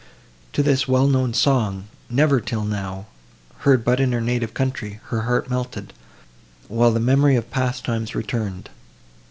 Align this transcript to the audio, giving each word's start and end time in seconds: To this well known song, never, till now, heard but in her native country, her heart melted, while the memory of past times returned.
To 0.53 0.63
this 0.63 0.87
well 0.87 1.05
known 1.07 1.31
song, 1.35 1.87
never, 2.09 2.41
till 2.41 2.63
now, 2.65 3.05
heard 3.59 3.85
but 3.85 3.99
in 3.99 4.13
her 4.13 4.19
native 4.19 4.55
country, 4.55 4.99
her 5.09 5.21
heart 5.21 5.47
melted, 5.47 5.93
while 6.67 6.89
the 6.91 6.99
memory 6.99 7.35
of 7.35 7.51
past 7.51 7.85
times 7.85 8.15
returned. 8.15 8.71